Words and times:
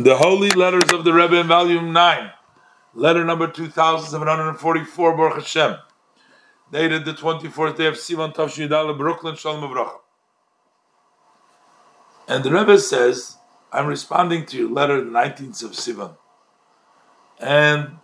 The 0.00 0.16
Holy 0.16 0.52
Letters 0.52 0.92
of 0.92 1.02
the 1.02 1.12
Rebbe 1.12 1.34
in 1.40 1.48
Volume 1.48 1.92
9, 1.92 2.30
letter 2.94 3.24
number 3.24 3.48
2744, 3.48 5.16
Baruch 5.16 5.34
Hashem, 5.34 5.76
dated 6.70 7.04
the 7.04 7.14
24th 7.14 7.76
day 7.76 7.86
of 7.86 7.94
Sivan 7.94 8.32
Tavshidal, 8.32 8.96
Brooklyn, 8.96 9.34
Shalom 9.34 9.68
Avrocha. 9.68 9.98
And 12.28 12.44
the 12.44 12.52
Rebbe 12.52 12.78
says, 12.78 13.38
I'm 13.72 13.88
responding 13.88 14.46
to 14.46 14.56
your 14.56 14.70
letter, 14.70 15.02
the 15.02 15.10
19th 15.10 15.64
of 15.64 15.72
Sivan. 15.72 16.16
And 17.40 17.98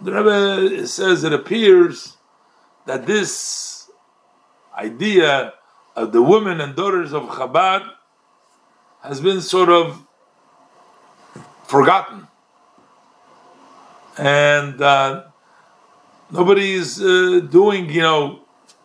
the 0.00 0.12
Rebbe 0.12 0.86
says 0.86 1.24
it 1.24 1.32
appears 1.32 2.16
that 2.86 3.06
this 3.06 3.90
idea 4.78 5.54
of 5.96 6.12
the 6.12 6.22
women 6.22 6.60
and 6.60 6.76
daughters 6.76 7.12
of 7.12 7.24
Chabad 7.24 7.90
has 9.02 9.20
been 9.20 9.40
sort 9.40 9.68
of 9.68 10.06
forgotten. 11.70 12.26
And 14.18 14.82
uh, 14.82 15.26
nobody's 16.32 17.00
uh, 17.00 17.46
doing, 17.48 17.88
you 17.88 18.02
know, 18.02 18.40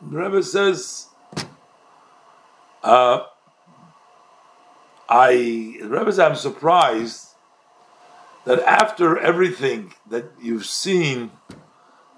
the 0.07 0.17
Rebbe 0.17 0.43
says, 0.43 1.07
uh, 2.83 3.23
I, 5.09 5.33
the 5.81 5.89
Rebbe 5.89 6.11
says, 6.11 6.19
I'm 6.19 6.35
surprised 6.35 7.29
that 8.45 8.59
after 8.59 9.17
everything 9.17 9.95
that 10.07 10.25
you've 10.39 10.67
seen 10.67 11.31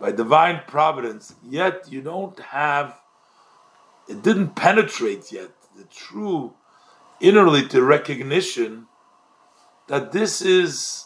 by 0.02 0.12
divine 0.12 0.64
providence, 0.68 1.34
yet 1.50 1.90
you 1.90 2.02
don't 2.02 2.38
have, 2.40 3.00
it 4.10 4.22
didn't 4.22 4.50
penetrate 4.56 5.32
yet 5.32 5.52
the 5.78 5.86
true 5.86 6.56
innerly 7.22 7.70
to 7.70 7.82
recognition 7.82 8.88
that 9.88 10.12
this 10.12 10.42
is 10.42 11.06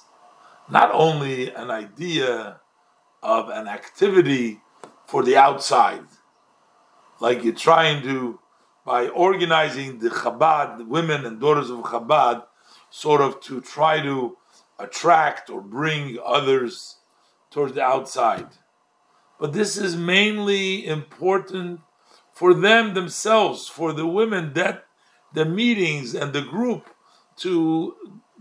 not 0.69 0.91
only 0.93 1.53
an 1.53 1.69
idea 1.69 2.59
of 3.21 3.49
an 3.49 3.67
activity 3.67 4.61
for 5.05 5.23
the 5.23 5.37
outside, 5.37 6.05
like 7.19 7.43
you're 7.43 7.53
trying 7.53 8.01
to, 8.03 8.39
by 8.85 9.07
organizing 9.09 9.99
the 9.99 10.09
Chabad, 10.09 10.79
the 10.79 10.85
women 10.85 11.25
and 11.25 11.39
daughters 11.39 11.69
of 11.69 11.79
Chabad, 11.79 12.43
sort 12.89 13.21
of 13.21 13.39
to 13.41 13.61
try 13.61 14.01
to 14.01 14.37
attract 14.79 15.49
or 15.49 15.61
bring 15.61 16.17
others 16.25 16.97
towards 17.51 17.73
the 17.73 17.83
outside. 17.83 18.47
But 19.39 19.53
this 19.53 19.77
is 19.77 19.95
mainly 19.95 20.85
important 20.85 21.81
for 22.33 22.53
them 22.53 22.93
themselves, 22.93 23.67
for 23.67 23.93
the 23.93 24.07
women, 24.07 24.53
that 24.53 24.85
the 25.33 25.45
meetings 25.45 26.15
and 26.15 26.33
the 26.33 26.41
group 26.41 26.89
to 27.41 27.95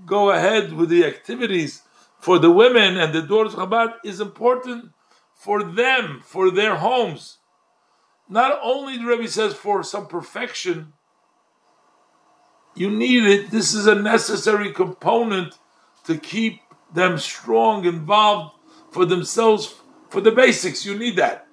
go 0.07 0.31
ahead 0.31 0.73
with 0.73 0.89
the 0.89 1.05
activities 1.05 1.83
for 2.19 2.39
the 2.39 2.51
women 2.51 2.97
and 2.97 3.15
the 3.15 3.23
daughters 3.23 3.55
of 3.55 3.61
Chabad 3.69 3.95
is 4.05 4.21
important 4.21 4.93
for 5.35 5.63
them, 5.63 6.21
for 6.25 6.51
their 6.51 6.77
homes. 6.77 7.39
Not 8.29 8.61
only 8.63 8.99
the 8.99 9.07
Rebbe 9.07 9.29
says 9.29 9.55
for 9.55 9.83
some 9.83 10.07
perfection, 10.07 10.93
you 12.75 12.91
need 12.91 13.25
it. 13.25 13.51
This 13.51 13.75
is 13.75 13.87
a 13.87 13.95
necessary 13.95 14.73
component 14.73 15.55
to 16.05 16.17
keep 16.17 16.61
them 16.95 17.19
strong, 17.19 17.85
involved 17.85 18.55
for 18.91 19.05
themselves, 19.05 19.75
for 20.09 20.21
the 20.21 20.31
basics. 20.31 20.85
You 20.85 20.97
need 20.97 21.17
that. 21.17 21.47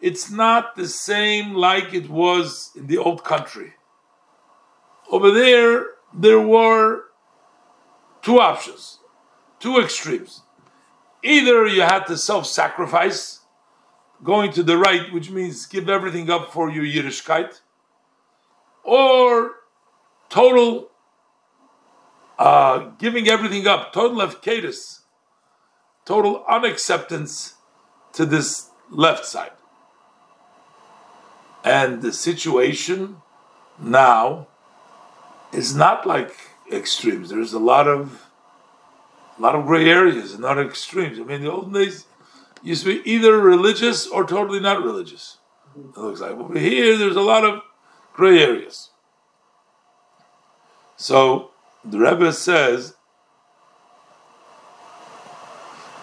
It's 0.00 0.30
not 0.30 0.76
the 0.76 0.88
same 0.88 1.54
like 1.54 1.94
it 1.94 2.10
was 2.10 2.70
in 2.76 2.86
the 2.88 2.98
old 2.98 3.24
country. 3.24 3.74
Over 5.10 5.30
there, 5.30 5.86
there 6.14 6.40
were 6.40 7.02
two 8.22 8.40
options, 8.40 8.98
two 9.58 9.78
extremes. 9.78 10.42
Either 11.22 11.66
you 11.66 11.82
had 11.82 12.04
to 12.04 12.16
self 12.16 12.46
sacrifice, 12.46 13.40
going 14.22 14.52
to 14.52 14.62
the 14.62 14.76
right, 14.76 15.12
which 15.12 15.30
means 15.30 15.66
give 15.66 15.88
everything 15.88 16.30
up 16.30 16.52
for 16.52 16.70
your 16.70 16.84
Yiddishkeit, 16.84 17.60
or 18.82 19.52
total 20.28 20.90
uh, 22.38 22.90
giving 22.98 23.28
everything 23.28 23.66
up, 23.66 23.92
total 23.92 24.18
efkedus, 24.18 25.00
total 26.04 26.44
unacceptance 26.48 27.54
to 28.12 28.26
this 28.26 28.70
left 28.90 29.24
side. 29.24 29.52
And 31.64 32.02
the 32.02 32.12
situation 32.12 33.22
now 33.78 34.48
is 35.54 35.74
not 35.74 36.06
like 36.06 36.36
extremes. 36.70 37.30
There's 37.30 37.52
a 37.52 37.58
lot 37.58 37.86
of 37.86 38.26
a 39.38 39.42
lot 39.42 39.54
of 39.54 39.66
gray 39.66 39.88
areas 39.88 40.32
and 40.32 40.42
not 40.42 40.58
extremes. 40.58 41.18
I 41.18 41.22
mean, 41.22 41.42
the 41.42 41.50
old 41.50 41.72
days 41.72 42.06
used 42.62 42.84
to 42.84 43.02
be 43.02 43.10
either 43.10 43.38
religious 43.38 44.06
or 44.06 44.24
totally 44.24 44.60
not 44.60 44.82
religious. 44.82 45.38
It 45.76 45.96
looks 45.96 46.20
like 46.20 46.32
over 46.32 46.58
here, 46.58 46.96
there's 46.96 47.16
a 47.16 47.20
lot 47.20 47.44
of 47.44 47.62
gray 48.12 48.42
areas. 48.42 48.90
So 50.96 51.50
the 51.84 51.98
Rebbe 51.98 52.32
says, 52.32 52.94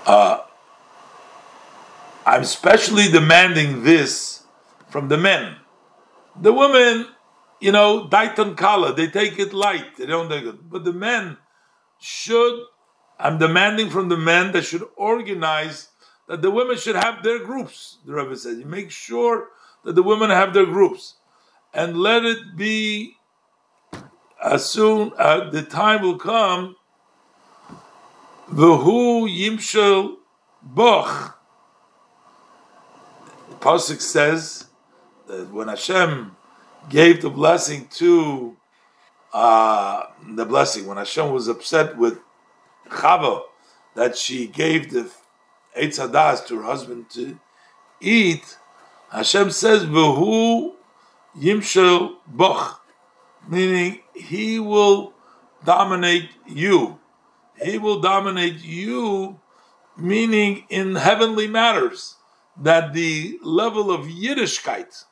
uh, 0.05 0.41
"I'm 2.25 2.43
specially 2.43 3.09
demanding 3.09 3.83
this 3.83 4.43
from 4.89 5.07
the 5.07 5.17
men. 5.17 5.55
The 6.35 6.51
women 6.51 7.07
you 7.61 7.71
know, 7.71 8.07
Daitan 8.07 8.57
Kala, 8.57 8.93
they 8.93 9.07
take 9.07 9.39
it 9.39 9.53
light, 9.53 9.95
they 9.97 10.07
don't 10.07 10.29
take 10.29 10.43
it. 10.43 10.69
But 10.69 10.83
the 10.83 10.91
men 10.91 11.37
should, 11.99 12.59
I'm 13.19 13.37
demanding 13.37 13.89
from 13.89 14.09
the 14.09 14.17
men 14.17 14.51
that 14.53 14.63
should 14.63 14.83
organize 14.97 15.89
that 16.27 16.41
the 16.41 16.49
women 16.51 16.77
should 16.77 16.95
have 16.95 17.23
their 17.23 17.39
groups, 17.39 17.99
the 18.05 18.13
Rebbe 18.13 18.35
says. 18.35 18.57
You 18.57 18.65
make 18.65 18.89
sure 18.89 19.49
that 19.85 19.93
the 19.93 20.03
women 20.03 20.31
have 20.31 20.53
their 20.53 20.65
groups. 20.65 21.15
And 21.73 21.97
let 21.97 22.25
it 22.25 22.57
be 22.57 23.15
as 24.43 24.65
soon 24.65 25.11
as 25.13 25.41
uh, 25.41 25.49
the 25.51 25.61
time 25.61 26.01
will 26.01 26.17
come, 26.17 26.75
V'hu 28.51 29.29
Yimshel 29.29 30.15
Boch. 30.67 31.35
Pasuk 33.59 34.01
says 34.01 34.65
that 35.27 35.51
when 35.51 35.67
Hashem 35.67 36.35
gave 36.89 37.21
the 37.21 37.29
blessing 37.29 37.87
to 37.91 38.57
uh, 39.33 40.03
the 40.35 40.45
blessing 40.45 40.87
when 40.87 40.97
Hashem 40.97 41.31
was 41.31 41.47
upset 41.47 41.97
with 41.97 42.19
Chava 42.89 43.41
that 43.95 44.17
she 44.17 44.47
gave 44.47 44.91
the 44.91 45.09
Eitz 45.77 45.99
Hadas 45.99 46.45
to 46.47 46.57
her 46.57 46.63
husband 46.63 47.09
to 47.11 47.39
eat. 48.01 48.57
Hashem 49.11 49.51
says, 49.51 49.85
"V'hu 49.85 50.73
yimshel 51.37 52.15
boch," 52.33 52.77
meaning 53.47 54.01
He 54.13 54.59
will 54.59 55.13
dominate 55.63 56.29
you. 56.45 56.99
He 57.63 57.77
will 57.77 57.99
dominate 58.01 58.63
you, 58.63 59.39
meaning 59.97 60.65
in 60.69 60.95
heavenly 60.95 61.47
matters. 61.47 62.17
That 62.57 62.93
the 62.93 63.39
level 63.41 63.91
of 63.91 64.07
Yiddishkeit 64.07 65.05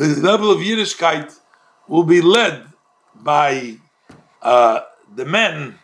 the 0.00 0.18
level 0.22 0.50
of 0.50 0.60
Yiddishkeit 0.60 1.38
will 1.86 2.04
be 2.04 2.22
led 2.22 2.64
by 3.14 3.76
uh, 4.40 4.80
the 5.14 5.26
men 5.26 5.78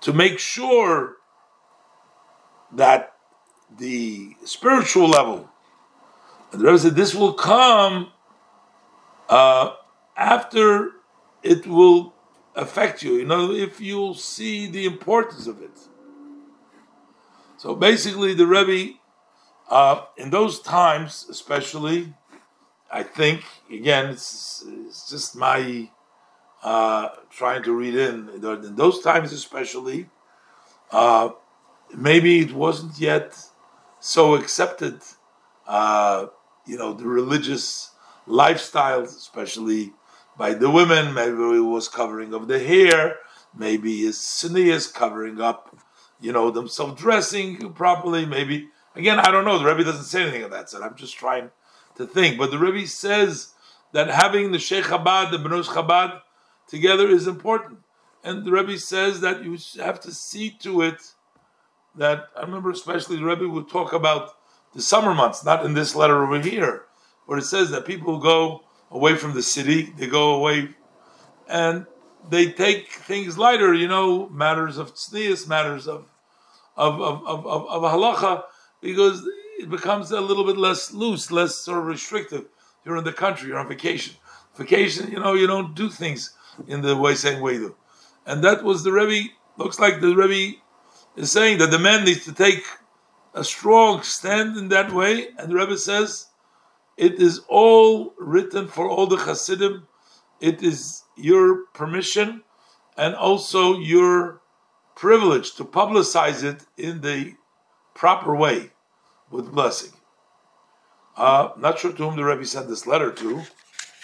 to 0.00 0.12
make 0.12 0.40
sure 0.40 1.16
that 2.72 3.12
the 3.78 4.34
spiritual 4.44 5.06
level, 5.06 5.48
and 6.50 6.60
the 6.60 6.64
Rebbe 6.66 6.78
said 6.80 6.96
this 6.96 7.14
will 7.14 7.34
come 7.34 8.10
uh, 9.28 9.74
after 10.16 10.90
it 11.44 11.64
will 11.64 12.12
affect 12.56 13.04
you. 13.04 13.12
You 13.14 13.24
know, 13.24 13.52
if 13.52 13.80
you'll 13.80 14.14
see 14.14 14.66
the 14.66 14.84
importance 14.84 15.46
of 15.46 15.62
it. 15.62 15.78
So 17.56 17.76
basically, 17.76 18.34
the 18.34 18.48
Rebbe, 18.48 18.94
uh, 19.70 20.06
in 20.16 20.30
those 20.30 20.60
times, 20.60 21.26
especially, 21.30 22.14
I 22.94 23.02
think 23.02 23.42
again, 23.68 24.10
it's, 24.10 24.64
it's 24.68 25.10
just 25.10 25.34
my 25.34 25.90
uh, 26.62 27.08
trying 27.28 27.64
to 27.64 27.72
read 27.72 27.96
in 27.96 28.28
in 28.28 28.76
those 28.76 29.00
times, 29.00 29.32
especially. 29.32 30.06
Uh, 30.92 31.30
maybe 31.92 32.38
it 32.38 32.52
wasn't 32.52 32.96
yet 33.00 33.36
so 33.98 34.36
accepted. 34.36 35.00
Uh, 35.66 36.26
you 36.66 36.78
know, 36.78 36.92
the 36.94 37.08
religious 37.20 37.90
lifestyles, 38.28 39.08
especially 39.08 39.92
by 40.38 40.54
the 40.54 40.70
women. 40.70 41.14
Maybe 41.14 41.32
it 41.32 41.68
was 41.76 41.88
covering 41.88 42.32
of 42.32 42.46
the 42.46 42.60
hair. 42.60 43.16
Maybe 43.56 44.02
his 44.02 44.44
is 44.44 44.86
covering 44.86 45.40
up, 45.40 45.76
you 46.20 46.30
know, 46.30 46.52
themselves 46.52 47.00
dressing 47.02 47.72
properly. 47.72 48.24
Maybe 48.24 48.68
again, 48.94 49.18
I 49.18 49.32
don't 49.32 49.44
know. 49.44 49.58
The 49.58 49.64
Rebbe 49.64 49.82
doesn't 49.82 50.04
say 50.04 50.22
anything 50.22 50.44
of 50.44 50.52
that. 50.52 50.70
So 50.70 50.80
I'm 50.80 50.94
just 50.94 51.16
trying 51.16 51.50
to 51.96 52.06
think. 52.06 52.38
But 52.38 52.50
the 52.50 52.58
Rebbe 52.58 52.86
says 52.86 53.54
that 53.92 54.08
having 54.08 54.52
the 54.52 54.58
Sheikh 54.58 54.84
Chabad, 54.84 55.30
the 55.30 55.38
Bnos 55.38 55.66
Chabad 55.66 56.20
together 56.66 57.08
is 57.08 57.26
important. 57.26 57.80
and 58.24 58.44
the 58.44 58.50
Rebbe 58.50 58.78
says 58.78 59.20
that 59.20 59.44
you 59.44 59.58
have 59.82 60.00
to 60.00 60.12
see 60.12 60.50
to 60.62 60.80
it 60.82 61.00
that 61.94 62.28
I 62.36 62.40
remember 62.40 62.70
especially 62.70 63.16
the 63.16 63.24
Rebbe 63.24 63.48
would 63.48 63.68
talk 63.68 63.92
about 63.92 64.30
the 64.74 64.82
summer 64.82 65.14
months, 65.14 65.44
not 65.44 65.64
in 65.64 65.74
this 65.74 65.94
letter 65.94 66.24
over 66.24 66.40
here, 66.40 66.82
where 67.26 67.38
it 67.38 67.44
says 67.44 67.70
that 67.70 67.86
people 67.86 68.18
go 68.18 68.64
away 68.90 69.14
from 69.14 69.34
the 69.34 69.42
city, 69.42 69.92
they 69.96 70.06
go 70.06 70.34
away, 70.34 70.70
and 71.48 71.86
they 72.28 72.50
take 72.50 72.88
things 72.90 73.38
lighter, 73.38 73.74
you 73.74 73.86
know, 73.86 74.28
matters 74.30 74.78
of 74.78 74.94
tznius, 74.94 75.46
matters 75.46 75.86
of 75.86 76.06
of 76.76 77.00
of, 77.00 77.24
of, 77.26 77.46
of, 77.46 77.66
of 77.66 77.82
halacha, 77.82 78.42
because 78.80 79.22
it 79.64 79.70
becomes 79.70 80.10
a 80.10 80.20
little 80.20 80.44
bit 80.44 80.58
less 80.58 80.92
loose, 80.92 81.30
less 81.30 81.54
sort 81.54 81.78
of 81.78 81.86
restrictive. 81.86 82.44
You're 82.84 82.98
in 82.98 83.04
the 83.04 83.14
country, 83.14 83.48
you're 83.48 83.58
on 83.58 83.66
vacation. 83.66 84.14
Vacation, 84.56 85.10
you 85.10 85.18
know, 85.18 85.32
you 85.32 85.46
don't 85.46 85.74
do 85.74 85.88
things 85.88 86.34
in 86.66 86.82
the 86.82 86.94
way 86.94 87.14
same 87.14 87.40
way 87.40 87.56
do. 87.56 87.74
And 88.26 88.44
that 88.44 88.62
was 88.62 88.84
the 88.84 88.92
Rebbe, 88.92 89.30
looks 89.56 89.78
like 89.78 90.02
the 90.02 90.14
Rebbe 90.14 90.58
is 91.16 91.32
saying 91.32 91.56
that 91.58 91.70
the 91.70 91.78
man 91.78 92.04
needs 92.04 92.26
to 92.26 92.34
take 92.34 92.62
a 93.32 93.42
strong 93.42 94.02
stand 94.02 94.58
in 94.58 94.68
that 94.68 94.92
way. 94.92 95.28
And 95.38 95.50
the 95.50 95.54
Rebbe 95.54 95.78
says, 95.78 96.26
it 96.98 97.14
is 97.14 97.40
all 97.48 98.12
written 98.18 98.68
for 98.68 98.86
all 98.86 99.06
the 99.06 99.16
Hasidim. 99.16 99.88
It 100.42 100.62
is 100.62 101.04
your 101.16 101.68
permission 101.72 102.42
and 102.98 103.14
also 103.14 103.78
your 103.78 104.42
privilege 104.94 105.54
to 105.54 105.64
publicize 105.64 106.44
it 106.44 106.66
in 106.76 107.00
the 107.00 107.32
proper 107.94 108.36
way 108.36 108.73
with 109.34 109.50
blessing. 109.52 109.92
Uh, 111.16 111.50
not 111.56 111.78
sure 111.78 111.92
to 111.92 112.04
whom 112.04 112.16
the 112.16 112.24
Rebbe 112.24 112.46
sent 112.46 112.68
this 112.68 112.86
letter 112.86 113.10
to, 113.12 113.42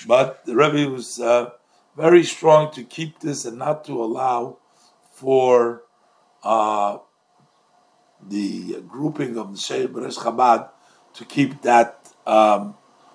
but 0.06 0.44
the 0.44 0.56
Rebbe 0.56 0.90
was 0.90 1.20
uh, 1.20 1.50
very 1.96 2.24
strong 2.24 2.72
to 2.72 2.82
keep 2.82 3.20
this 3.20 3.44
and 3.44 3.56
not 3.56 3.84
to 3.84 4.02
allow 4.02 4.58
for 5.12 5.84
uh, 6.42 6.98
the 8.28 8.80
grouping 8.88 9.38
of 9.38 9.52
the 9.52 9.88
Beres 9.88 10.18
Chabad 10.18 10.68
to 11.14 11.24
keep 11.24 11.62
that 11.62 12.12
um, 12.26 12.74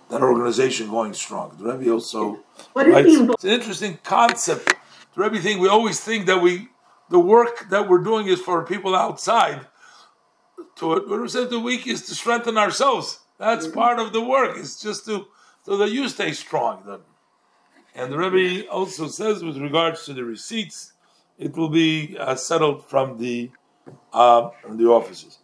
that 0.10 0.22
organization 0.22 0.90
going 0.90 1.14
strong. 1.14 1.56
The 1.58 1.66
Rebbe 1.74 1.92
also 1.92 2.40
what 2.74 2.88
writes, 2.88 3.10
it's 3.10 3.44
an 3.44 3.50
interesting 3.50 4.00
concept. 4.04 4.76
The 5.16 5.22
Rebbe 5.24 5.40
thing 5.40 5.60
we 5.60 5.68
always 5.68 6.00
think 6.00 6.28
that 6.28 6.42
we 6.42 6.70
the 7.10 7.20
work 7.20 7.70
that 7.70 7.88
we're 7.90 8.04
doing 8.04 8.28
is 8.28 8.42
for 8.42 8.66
people 8.66 8.96
outside. 8.96 9.68
To 10.77 10.94
it, 10.94 11.07
what 11.07 11.22
we 11.22 11.27
said 11.30 11.50
the 11.50 11.60
week 11.60 11.88
is 11.88 12.06
to 12.07 12.16
strengthen 12.16 12.57
ourselves. 12.57 13.19
That's 13.38 13.66
mm-hmm. 13.66 13.80
part 13.80 14.00
of 14.00 14.13
the 14.13 14.22
work. 14.22 14.57
It's 14.57 14.81
just 14.81 15.06
to 15.06 15.27
so 15.63 15.77
that 15.77 15.92
you 15.92 16.07
stay 16.10 16.31
strong. 16.33 16.83
Then, 16.86 17.00
and 17.95 18.12
the 18.12 18.18
Rebbe 18.18 18.69
also 18.69 19.07
says 19.07 19.44
with 19.44 19.57
regards 19.57 20.06
to 20.06 20.13
the 20.13 20.24
receipts, 20.24 20.94
it 21.38 21.56
will 21.56 21.69
be 21.69 22.18
uh, 22.19 22.36
settled 22.36 22.86
from 22.86 23.18
the 23.18 23.51
uh, 24.13 24.50
from 24.62 24.77
the 24.77 24.86
offices. 24.86 25.39